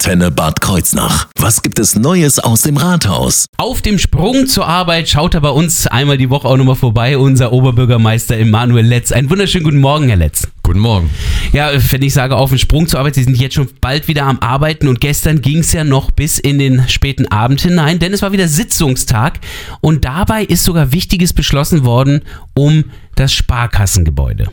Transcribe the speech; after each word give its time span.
Antenne 0.00 0.30
Bad 0.30 0.62
Kreuznach. 0.62 1.28
Was 1.38 1.60
gibt 1.60 1.78
es 1.78 1.94
Neues 1.94 2.38
aus 2.38 2.62
dem 2.62 2.78
Rathaus? 2.78 3.44
Auf 3.58 3.82
dem 3.82 3.98
Sprung 3.98 4.46
zur 4.46 4.66
Arbeit 4.66 5.10
schaut 5.10 5.34
er 5.34 5.42
bei 5.42 5.50
uns 5.50 5.86
einmal 5.86 6.16
die 6.16 6.30
Woche 6.30 6.48
auch 6.48 6.56
nochmal 6.56 6.74
vorbei, 6.74 7.18
unser 7.18 7.52
Oberbürgermeister 7.52 8.38
Emanuel 8.38 8.86
Letz. 8.86 9.12
Einen 9.12 9.28
wunderschönen 9.28 9.64
guten 9.64 9.80
Morgen, 9.80 10.08
Herr 10.08 10.16
Letz. 10.16 10.48
Guten 10.62 10.78
Morgen. 10.78 11.10
Ja, 11.52 11.70
wenn 11.90 12.00
ich 12.00 12.14
sage 12.14 12.34
auf 12.34 12.48
dem 12.48 12.56
Sprung 12.56 12.88
zur 12.88 12.98
Arbeit, 12.98 13.16
Sie 13.16 13.24
sind 13.24 13.36
jetzt 13.36 13.56
schon 13.56 13.68
bald 13.82 14.08
wieder 14.08 14.24
am 14.24 14.38
Arbeiten 14.38 14.88
und 14.88 15.02
gestern 15.02 15.42
ging 15.42 15.58
es 15.58 15.74
ja 15.74 15.84
noch 15.84 16.10
bis 16.10 16.38
in 16.38 16.58
den 16.58 16.88
späten 16.88 17.26
Abend 17.26 17.60
hinein, 17.60 17.98
denn 17.98 18.14
es 18.14 18.22
war 18.22 18.32
wieder 18.32 18.48
Sitzungstag 18.48 19.38
und 19.82 20.06
dabei 20.06 20.44
ist 20.44 20.64
sogar 20.64 20.92
Wichtiges 20.92 21.34
beschlossen 21.34 21.84
worden 21.84 22.22
um 22.54 22.84
das 23.16 23.34
Sparkassengebäude. 23.34 24.48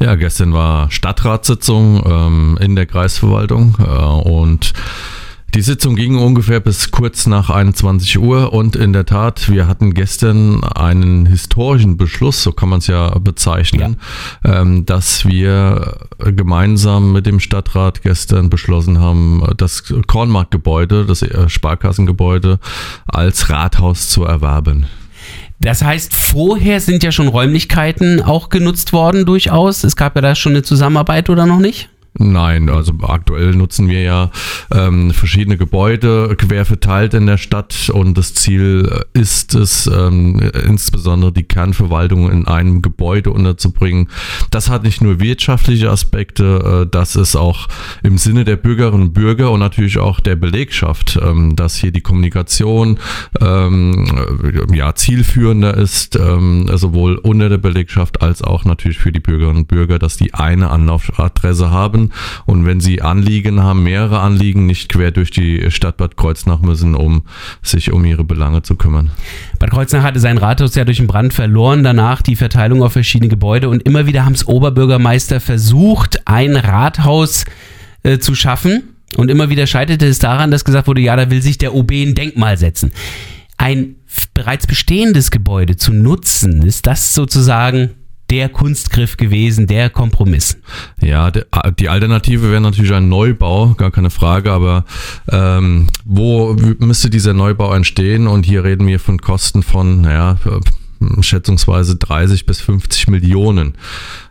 Ja, 0.00 0.14
gestern 0.14 0.52
war 0.52 0.90
Stadtratssitzung 0.90 2.02
ähm, 2.06 2.58
in 2.60 2.76
der 2.76 2.86
Kreisverwaltung 2.86 3.76
äh, 3.80 4.28
und 4.28 4.72
die 5.54 5.62
Sitzung 5.62 5.96
ging 5.96 6.18
ungefähr 6.18 6.60
bis 6.60 6.90
kurz 6.90 7.26
nach 7.26 7.48
21 7.48 8.18
Uhr 8.18 8.52
und 8.52 8.76
in 8.76 8.92
der 8.92 9.06
Tat, 9.06 9.50
wir 9.50 9.66
hatten 9.66 9.94
gestern 9.94 10.62
einen 10.62 11.24
historischen 11.24 11.96
Beschluss, 11.96 12.42
so 12.42 12.52
kann 12.52 12.68
man 12.68 12.80
es 12.80 12.86
ja 12.86 13.18
bezeichnen, 13.18 13.96
ja. 14.44 14.60
Ähm, 14.60 14.84
dass 14.84 15.24
wir 15.24 15.96
gemeinsam 16.18 17.12
mit 17.12 17.24
dem 17.24 17.40
Stadtrat 17.40 18.02
gestern 18.02 18.50
beschlossen 18.50 19.00
haben, 19.00 19.42
das 19.56 19.84
Kornmarktgebäude, 20.06 21.06
das 21.06 21.24
Sparkassengebäude 21.46 22.60
als 23.06 23.48
Rathaus 23.48 24.10
zu 24.10 24.24
erwerben. 24.24 24.86
Das 25.60 25.82
heißt, 25.82 26.14
vorher 26.14 26.80
sind 26.80 27.02
ja 27.02 27.10
schon 27.10 27.28
Räumlichkeiten 27.28 28.22
auch 28.22 28.48
genutzt 28.48 28.92
worden 28.92 29.26
durchaus. 29.26 29.82
Es 29.82 29.96
gab 29.96 30.14
ja 30.14 30.22
da 30.22 30.34
schon 30.34 30.52
eine 30.52 30.62
Zusammenarbeit 30.62 31.30
oder 31.30 31.46
noch 31.46 31.58
nicht? 31.58 31.90
Nein, 32.18 32.68
also 32.68 32.92
aktuell 33.02 33.54
nutzen 33.54 33.88
wir 33.88 34.02
ja 34.02 34.30
ähm, 34.72 35.12
verschiedene 35.12 35.56
Gebäude 35.56 36.34
quer 36.36 36.64
verteilt 36.64 37.14
in 37.14 37.26
der 37.26 37.38
Stadt 37.38 37.90
und 37.94 38.18
das 38.18 38.34
Ziel 38.34 39.04
ist 39.12 39.54
es, 39.54 39.86
ähm, 39.86 40.40
insbesondere 40.66 41.30
die 41.32 41.44
Kernverwaltung 41.44 42.28
in 42.28 42.48
einem 42.48 42.82
Gebäude 42.82 43.30
unterzubringen. 43.30 44.08
Das 44.50 44.68
hat 44.68 44.82
nicht 44.82 45.00
nur 45.00 45.20
wirtschaftliche 45.20 45.90
Aspekte, 45.90 46.82
äh, 46.86 46.90
das 46.90 47.14
ist 47.14 47.36
auch 47.36 47.68
im 48.02 48.18
Sinne 48.18 48.44
der 48.44 48.56
Bürgerinnen 48.56 49.02
und 49.02 49.14
Bürger 49.14 49.52
und 49.52 49.60
natürlich 49.60 49.98
auch 49.98 50.18
der 50.18 50.34
Belegschaft, 50.34 51.20
ähm, 51.22 51.54
dass 51.54 51.76
hier 51.76 51.92
die 51.92 52.00
Kommunikation 52.00 52.98
ähm, 53.40 54.66
ja, 54.74 54.92
zielführender 54.96 55.76
ist, 55.76 56.16
ähm, 56.16 56.68
sowohl 56.74 57.14
unter 57.14 57.48
der 57.48 57.58
Belegschaft 57.58 58.22
als 58.22 58.42
auch 58.42 58.64
natürlich 58.64 58.98
für 58.98 59.12
die 59.12 59.20
Bürgerinnen 59.20 59.58
und 59.58 59.68
Bürger, 59.68 60.00
dass 60.00 60.16
die 60.16 60.34
eine 60.34 60.70
Anlaufadresse 60.70 61.70
haben 61.70 62.07
und 62.46 62.66
wenn 62.66 62.80
Sie 62.80 63.02
Anliegen 63.02 63.62
haben, 63.62 63.82
mehrere 63.82 64.20
Anliegen, 64.20 64.66
nicht 64.66 64.88
quer 64.90 65.10
durch 65.10 65.30
die 65.30 65.70
Stadt 65.70 65.96
Bad 65.96 66.16
Kreuznach 66.16 66.60
müssen, 66.60 66.94
um 66.94 67.22
sich 67.62 67.92
um 67.92 68.04
ihre 68.04 68.24
Belange 68.24 68.62
zu 68.62 68.76
kümmern. 68.76 69.10
Bad 69.58 69.70
Kreuznach 69.70 70.02
hatte 70.02 70.20
sein 70.20 70.38
Rathaus 70.38 70.74
ja 70.74 70.84
durch 70.84 70.98
den 70.98 71.06
Brand 71.06 71.34
verloren, 71.34 71.82
danach 71.82 72.22
die 72.22 72.36
Verteilung 72.36 72.82
auf 72.82 72.92
verschiedene 72.92 73.28
Gebäude 73.28 73.68
und 73.68 73.82
immer 73.82 74.06
wieder 74.06 74.24
haben 74.24 74.34
es 74.34 74.46
Oberbürgermeister 74.46 75.40
versucht, 75.40 76.26
ein 76.26 76.56
Rathaus 76.56 77.44
äh, 78.02 78.18
zu 78.18 78.34
schaffen. 78.34 78.94
Und 79.16 79.30
immer 79.30 79.48
wieder 79.48 79.66
scheiterte 79.66 80.06
es 80.06 80.18
daran, 80.18 80.50
dass 80.50 80.64
gesagt 80.64 80.86
wurde, 80.86 81.00
ja, 81.00 81.16
da 81.16 81.30
will 81.30 81.40
sich 81.40 81.56
der 81.56 81.74
OB 81.74 81.92
ein 81.92 82.14
Denkmal 82.14 82.58
setzen. 82.58 82.92
Ein 83.56 83.96
bereits 84.34 84.66
bestehendes 84.66 85.30
Gebäude 85.30 85.76
zu 85.76 85.92
nutzen, 85.92 86.62
ist 86.62 86.86
das 86.86 87.14
sozusagen 87.14 87.90
der 88.30 88.48
Kunstgriff 88.48 89.16
gewesen, 89.16 89.66
der 89.66 89.90
Kompromiss. 89.90 90.58
Ja, 91.00 91.30
die 91.30 91.88
Alternative 91.88 92.50
wäre 92.50 92.60
natürlich 92.60 92.92
ein 92.92 93.08
Neubau, 93.08 93.74
gar 93.74 93.90
keine 93.90 94.10
Frage, 94.10 94.52
aber 94.52 94.84
ähm, 95.30 95.88
wo 96.04 96.54
müsste 96.78 97.10
dieser 97.10 97.32
Neubau 97.32 97.72
entstehen? 97.72 98.26
Und 98.26 98.44
hier 98.44 98.64
reden 98.64 98.86
wir 98.86 99.00
von 99.00 99.18
Kosten 99.18 99.62
von, 99.62 100.02
naja, 100.02 100.36
schätzungsweise 101.20 101.96
30 101.96 102.46
bis 102.46 102.60
50 102.60 103.08
Millionen. 103.08 103.74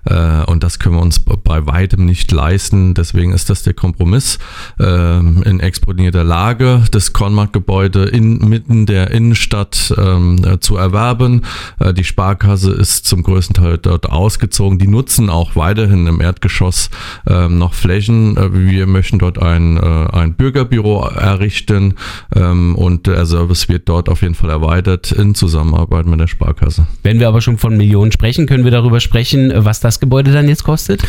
Äh, 0.09 0.43
und 0.45 0.63
das 0.63 0.79
können 0.79 0.95
wir 0.95 1.01
uns 1.01 1.19
bei 1.19 1.65
weitem 1.65 2.05
nicht 2.05 2.31
leisten. 2.31 2.93
Deswegen 2.93 3.33
ist 3.33 3.49
das 3.49 3.63
der 3.63 3.73
Kompromiss 3.73 4.39
ähm, 4.79 5.43
in 5.43 5.59
exponierter 5.59 6.23
Lage, 6.23 6.83
das 6.91 7.13
Kornmarktgebäude 7.13 8.05
inmitten 8.05 8.85
der 8.85 9.11
Innenstadt 9.11 9.93
ähm, 9.97 10.43
äh, 10.43 10.59
zu 10.59 10.77
erwerben. 10.77 11.43
Äh, 11.79 11.93
die 11.93 12.03
Sparkasse 12.03 12.71
ist 12.71 13.05
zum 13.05 13.23
größten 13.23 13.55
Teil 13.55 13.77
dort 13.77 14.09
ausgezogen. 14.09 14.79
Die 14.79 14.87
nutzen 14.87 15.29
auch 15.29 15.55
weiterhin 15.55 16.07
im 16.07 16.21
Erdgeschoss 16.21 16.89
ähm, 17.27 17.57
noch 17.57 17.73
Flächen. 17.73 18.37
Wir 18.67 18.87
möchten 18.87 19.19
dort 19.19 19.41
ein, 19.41 19.77
ein 19.77 20.33
Bürgerbüro 20.33 21.07
errichten 21.07 21.95
und 22.31 23.07
der 23.07 23.25
Service 23.25 23.69
wird 23.69 23.89
dort 23.89 24.09
auf 24.09 24.21
jeden 24.21 24.35
Fall 24.35 24.49
erweitert 24.49 25.11
in 25.11 25.35
Zusammenarbeit 25.35 26.05
mit 26.05 26.19
der 26.19 26.27
Sparkasse. 26.27 26.87
Wenn 27.03 27.19
wir 27.19 27.27
aber 27.27 27.41
schon 27.41 27.57
von 27.57 27.75
Millionen 27.77 28.11
sprechen, 28.11 28.45
können 28.45 28.63
wir 28.63 28.71
darüber 28.71 28.99
sprechen, 28.99 29.51
was 29.55 29.79
das 29.79 29.96
Gebäude 29.99 30.31
dann 30.31 30.47
jetzt 30.47 30.63
kostet? 30.63 31.01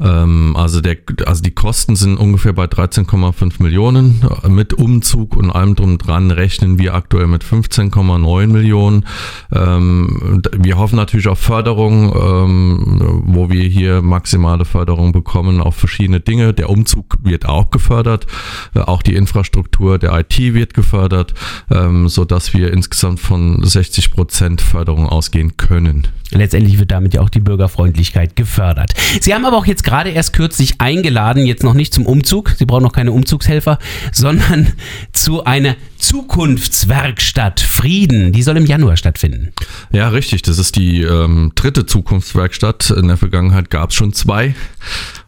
Ähm, 0.00 0.56
also, 0.56 0.80
der, 0.80 0.96
also 1.24 1.42
die 1.42 1.52
Kosten 1.52 1.94
sind 1.94 2.16
ungefähr 2.16 2.52
bei 2.52 2.64
13,5 2.64 3.62
Millionen. 3.62 4.22
Mit 4.48 4.74
Umzug 4.74 5.36
und 5.36 5.50
allem 5.50 5.76
drum 5.76 5.98
dran 5.98 6.30
rechnen 6.30 6.78
wir 6.78 6.94
aktuell 6.94 7.28
mit 7.28 7.44
15,9 7.44 8.46
Millionen. 8.48 9.06
Ähm, 9.52 10.42
wir 10.56 10.78
hoffen 10.78 10.96
natürlich 10.96 11.28
auf 11.28 11.38
Förderung, 11.38 12.12
ähm, 12.14 13.22
wo 13.24 13.50
wir 13.50 13.62
hier 13.62 14.02
maximale 14.02 14.64
Förderung 14.64 15.12
bekommen 15.12 15.60
auf 15.60 15.76
verschiedene 15.76 16.20
Dinge. 16.20 16.54
Der 16.54 16.70
Umzug 16.70 17.16
wird 17.22 17.46
auch 17.46 17.70
gefördert, 17.70 18.26
äh, 18.74 18.80
auch 18.80 19.02
die 19.02 19.14
Infrastruktur 19.14 19.98
der 19.98 20.18
IT 20.18 20.38
wird 20.54 20.74
gefördert, 20.74 21.34
ähm, 21.70 22.08
sodass 22.08 22.52
wir 22.52 22.72
insgesamt 22.72 23.20
von 23.20 23.62
60 23.62 24.10
Prozent 24.10 24.60
Förderung 24.60 25.08
ausgehen 25.08 25.56
können. 25.56 26.08
Letztendlich 26.30 26.78
wird 26.78 26.90
damit 26.90 27.14
ja 27.14 27.20
auch 27.20 27.30
die 27.30 27.40
Bürgerfreundlichkeit 27.40 28.34
gefördert. 28.34 28.92
Sie 29.20 29.32
haben 29.32 29.44
aber 29.44 29.56
auch 29.56 29.66
jetzt 29.66 29.83
gerade 29.84 30.10
erst 30.10 30.32
kürzlich 30.32 30.80
eingeladen, 30.80 31.46
jetzt 31.46 31.62
noch 31.62 31.74
nicht 31.74 31.94
zum 31.94 32.06
Umzug, 32.06 32.54
Sie 32.58 32.66
brauchen 32.66 32.82
noch 32.82 32.92
keine 32.92 33.12
Umzugshelfer, 33.12 33.78
sondern 34.12 34.72
zu 35.12 35.44
einer 35.44 35.76
Zukunftswerkstatt 35.98 37.60
Frieden. 37.60 38.32
Die 38.32 38.42
soll 38.42 38.56
im 38.56 38.66
Januar 38.66 38.96
stattfinden. 38.96 39.52
Ja, 39.90 40.08
richtig. 40.08 40.42
Das 40.42 40.58
ist 40.58 40.76
die 40.76 41.02
ähm, 41.02 41.52
dritte 41.54 41.86
Zukunftswerkstatt. 41.86 42.90
In 42.90 43.08
der 43.08 43.16
Vergangenheit 43.16 43.70
gab 43.70 43.90
es 43.90 43.96
schon 43.96 44.12
zwei. 44.12 44.54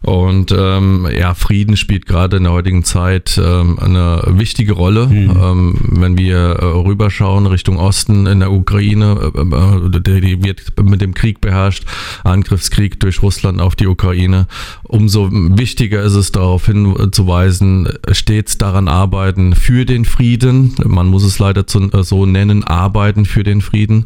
Und 0.01 0.53
ähm, 0.57 1.07
ja, 1.17 1.33
Frieden 1.33 1.77
spielt 1.77 2.05
gerade 2.05 2.37
in 2.37 2.43
der 2.43 2.53
heutigen 2.53 2.83
Zeit 2.83 3.39
ähm, 3.43 3.77
eine 3.79 4.21
wichtige 4.27 4.73
Rolle. 4.73 5.07
Mhm. 5.07 5.37
Ähm, 5.41 5.75
wenn 5.91 6.17
wir 6.17 6.37
äh, 6.37 6.65
rüberschauen 6.65 7.45
Richtung 7.45 7.77
Osten 7.77 8.25
in 8.25 8.39
der 8.39 8.51
Ukraine, 8.51 9.31
äh, 9.35 9.39
äh 9.39 9.99
die, 9.99 10.21
die 10.21 10.43
wird 10.43 10.61
mit 10.81 11.01
dem 11.01 11.13
Krieg 11.13 11.41
beherrscht, 11.41 11.85
Angriffskrieg 12.23 12.99
durch 12.99 13.21
Russland 13.21 13.61
auf 13.61 13.75
die 13.75 13.87
Ukraine. 13.87 14.47
Umso 14.83 15.29
wichtiger 15.31 16.01
ist 16.01 16.15
es 16.15 16.31
darauf 16.31 16.65
hinzuweisen, 16.65 17.89
stets 18.11 18.57
daran 18.57 18.87
arbeiten 18.87 19.55
für 19.55 19.85
den 19.85 20.05
Frieden 20.05 20.75
man 20.85 21.07
muss 21.07 21.23
es 21.23 21.39
leider 21.39 21.67
zu, 21.67 21.91
äh, 21.91 22.03
so 22.03 22.25
nennen, 22.25 22.63
arbeiten 22.63 23.25
für 23.25 23.43
den 23.43 23.61
Frieden. 23.61 24.05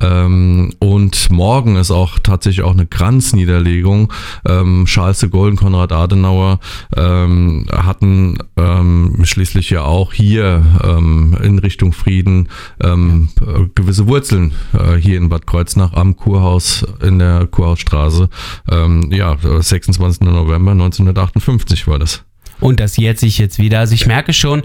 Ähm, 0.00 0.72
und 0.78 1.30
morgen 1.30 1.76
ist 1.76 1.90
auch 1.90 2.18
tatsächlich 2.18 2.64
auch 2.64 2.72
eine 2.72 2.86
Kranzniederlegung. 2.86 4.12
Ähm, 4.46 4.84
Charles 4.86 5.20
de 5.20 5.29
Und 5.30 5.56
Konrad 5.56 5.92
Adenauer 5.92 6.60
ähm, 6.96 7.66
hatten 7.72 8.38
ähm, 8.56 9.20
schließlich 9.22 9.70
ja 9.70 9.82
auch 9.82 10.12
hier 10.12 10.64
ähm, 10.84 11.36
in 11.42 11.58
Richtung 11.58 11.92
Frieden 11.92 12.48
ähm, 12.82 13.28
gewisse 13.74 14.06
Wurzeln 14.06 14.52
äh, 14.72 14.96
hier 14.96 15.16
in 15.16 15.28
Bad 15.28 15.46
Kreuznach 15.46 15.92
am 15.94 16.16
Kurhaus 16.16 16.86
in 17.02 17.18
der 17.18 17.46
Kurhausstraße. 17.46 18.28
ja, 19.10 19.36
26. 19.40 20.22
November 20.22 20.72
1958 20.72 21.86
war 21.86 21.98
das. 21.98 22.24
Und 22.60 22.80
das 22.80 22.96
jährt 22.96 23.18
sich 23.18 23.38
jetzt 23.38 23.58
wieder. 23.58 23.80
Also 23.80 23.94
ich 23.94 24.06
merke 24.06 24.32
schon, 24.32 24.62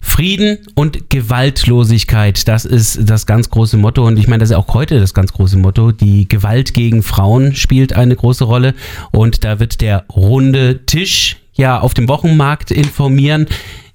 Frieden 0.00 0.58
und 0.74 1.10
Gewaltlosigkeit, 1.10 2.46
das 2.48 2.64
ist 2.64 3.08
das 3.08 3.26
ganz 3.26 3.50
große 3.50 3.76
Motto. 3.76 4.06
Und 4.06 4.18
ich 4.18 4.28
meine, 4.28 4.40
das 4.40 4.50
ist 4.50 4.56
auch 4.56 4.72
heute 4.74 5.00
das 5.00 5.14
ganz 5.14 5.32
große 5.32 5.58
Motto. 5.58 5.92
Die 5.92 6.28
Gewalt 6.28 6.74
gegen 6.74 7.02
Frauen 7.02 7.54
spielt 7.54 7.92
eine 7.92 8.16
große 8.16 8.44
Rolle. 8.44 8.74
Und 9.10 9.44
da 9.44 9.60
wird 9.60 9.80
der 9.80 10.04
runde 10.08 10.84
Tisch 10.86 11.36
ja 11.54 11.80
auf 11.80 11.94
dem 11.94 12.08
Wochenmarkt 12.08 12.70
informieren. 12.70 13.46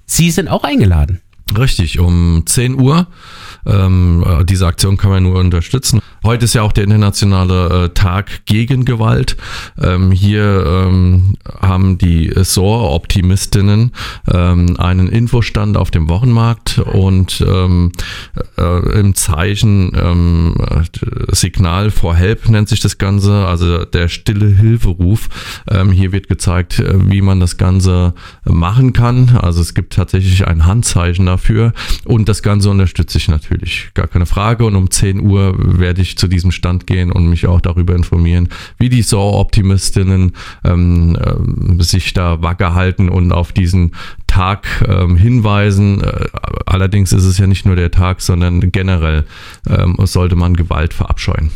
Sie 0.06 0.32
sind 0.32 0.50
auch 0.50 0.64
eingeladen. 0.64 1.22
Richtig, 1.58 2.00
um 2.00 2.44
10 2.46 2.80
Uhr. 2.80 3.08
Ähm, 3.66 4.24
äh, 4.28 4.44
diese 4.46 4.68
Aktion 4.68 4.98
kann 4.98 5.12
man 5.12 5.24
nur 5.24 5.40
unterstützen. 5.40 6.00
Heute 6.24 6.46
ist 6.46 6.54
ja 6.54 6.62
auch 6.62 6.72
der 6.72 6.86
internationale 6.86 7.86
äh, 7.86 7.90
Tag 7.90 8.46
gegen 8.46 8.86
Gewalt. 8.86 9.38
Ähm, 9.82 10.12
hier 10.12 10.66
ähm, 10.66 11.36
haben 11.62 11.98
die 11.98 12.32
SOR-Optimistinnen 12.34 13.92
ähm, 14.34 14.80
einen 14.80 15.10
Infostand 15.10 15.78
auf 15.78 15.92
dem 15.92 16.10
Wochenmarkt 16.10 16.80
und 16.80 17.44
ähm, 17.46 17.92
äh, 18.58 19.00
im 19.00 19.16
Zeichen 19.16 19.92
ähm, 19.96 20.56
Signal 21.32 21.92
for 21.92 22.16
Help 22.16 22.50
nennt 22.50 22.70
sich 22.70 22.80
das 22.80 22.98
Ganze, 22.98 23.46
also 23.46 23.86
der 23.86 24.08
stille 24.08 24.48
Hilferuf. 24.48 25.30
Hier 25.92 26.12
wird 26.12 26.28
gezeigt, 26.28 26.80
äh, 26.80 27.10
wie 27.12 27.22
man 27.22 27.40
das 27.40 27.58
Ganze 27.58 28.14
machen 28.44 28.94
kann. 28.94 29.38
Also 29.42 29.62
es 29.62 29.74
gibt 29.74 29.94
tatsächlich 29.94 30.48
ein 30.48 30.66
Handzeichen 30.66 31.26
dafür 31.26 31.43
und 32.06 32.30
das 32.30 32.44
Ganze 32.44 32.70
unterstütze 32.70 33.18
ich 33.18 33.28
natürlich, 33.28 33.92
gar 33.94 34.08
keine 34.08 34.26
Frage. 34.26 34.66
Und 34.66 34.76
um 34.76 34.90
10 34.90 35.22
Uhr 35.22 35.56
werde 35.58 36.02
ich 36.02 36.18
zu 36.18 36.28
diesem 36.28 36.52
Stand 36.52 36.88
gehen 36.88 37.12
und 37.12 37.28
mich 37.28 37.48
auch 37.48 37.62
darüber 37.62 37.96
informieren, 37.96 38.50
wie 38.78 38.90
die 38.90 39.02
SOR-Optimistinnen 39.02 40.34
ähm, 40.64 41.18
äh, 41.18 41.84
sich 41.84 42.14
da 42.14 42.42
wacker 42.42 42.74
halten 42.74 43.10
und 43.10 43.32
auf 43.32 43.52
diesen 43.52 43.92
Tag 44.28 44.84
ähm, 44.88 45.16
hinweisen. 45.16 46.02
Äh, 46.02 46.26
allerdings 46.66 47.14
ist 47.14 47.26
es 47.26 47.38
ja 47.38 47.48
nicht 47.48 47.66
nur 47.66 47.76
der 47.76 47.92
Tag, 47.92 48.22
sondern 48.22 48.72
generell 48.72 49.26
ähm, 49.70 49.98
sollte 50.04 50.36
man 50.36 50.56
Gewalt 50.56 50.94
verabscheuen. 50.94 51.52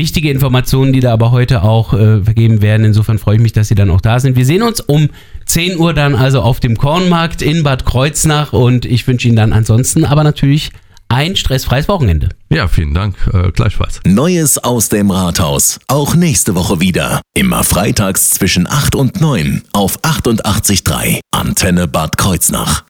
Wichtige 0.00 0.30
Informationen, 0.30 0.94
die 0.94 1.00
da 1.00 1.12
aber 1.12 1.30
heute 1.30 1.62
auch 1.62 1.92
äh, 1.92 2.22
vergeben 2.22 2.62
werden. 2.62 2.86
Insofern 2.86 3.18
freue 3.18 3.36
ich 3.36 3.42
mich, 3.42 3.52
dass 3.52 3.68
Sie 3.68 3.74
dann 3.74 3.90
auch 3.90 4.00
da 4.00 4.18
sind. 4.18 4.34
Wir 4.34 4.46
sehen 4.46 4.62
uns 4.62 4.80
um 4.80 5.10
10 5.44 5.76
Uhr 5.76 5.92
dann 5.92 6.14
also 6.14 6.40
auf 6.40 6.58
dem 6.58 6.78
Kornmarkt 6.78 7.42
in 7.42 7.64
Bad 7.64 7.84
Kreuznach 7.84 8.54
und 8.54 8.86
ich 8.86 9.06
wünsche 9.06 9.28
Ihnen 9.28 9.36
dann 9.36 9.52
ansonsten 9.52 10.06
aber 10.06 10.24
natürlich 10.24 10.70
ein 11.10 11.36
stressfreies 11.36 11.86
Wochenende. 11.88 12.30
Ja, 12.48 12.66
vielen 12.66 12.94
Dank. 12.94 13.14
Äh, 13.30 13.50
gleichfalls. 13.50 14.00
Neues 14.06 14.56
aus 14.56 14.88
dem 14.88 15.10
Rathaus. 15.10 15.78
Auch 15.86 16.14
nächste 16.14 16.54
Woche 16.54 16.80
wieder. 16.80 17.20
Immer 17.34 17.62
freitags 17.62 18.30
zwischen 18.30 18.66
8 18.66 18.94
und 18.94 19.20
9 19.20 19.60
auf 19.74 20.02
88.3 20.02 21.20
Antenne 21.30 21.88
Bad 21.88 22.16
Kreuznach. 22.16 22.84